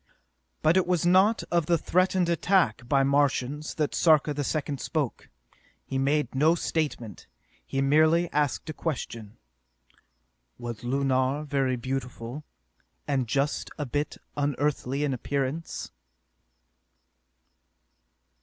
But 0.63 0.77
it 0.77 0.87
was 0.87 1.05
not 1.05 1.43
of 1.51 1.67
the 1.67 1.77
threatened 1.77 2.27
attack 2.27 2.89
by 2.89 3.03
Martians 3.03 3.75
that 3.75 3.93
Sarka 3.93 4.33
the 4.33 4.43
Second 4.43 4.81
spoke. 4.81 5.29
He 5.85 5.99
made 5.99 6.33
no 6.33 6.55
statement. 6.55 7.27
He 7.63 7.83
merely 7.83 8.27
asked 8.33 8.67
a 8.67 8.73
question: 8.73 9.37
"Was 10.57 10.83
Lunar 10.83 11.43
very 11.43 11.75
beautiful, 11.75 12.43
and 13.07 13.27
just 13.27 13.69
a 13.77 13.85
bit 13.85 14.17
unearthly 14.35 15.03
in 15.03 15.13
appearance?" 15.13 15.91